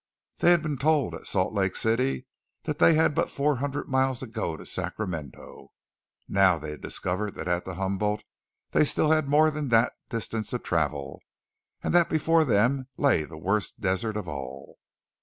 [0.39, 2.25] They had been told at Salt Lake City
[2.63, 5.73] that they had but four hundred miles to go to Sacramento.
[6.27, 8.23] Now they discovered that at the Humboldt
[8.71, 11.21] they had still more than that distance to travel;
[11.83, 14.79] and that before them lay the worst desert of all.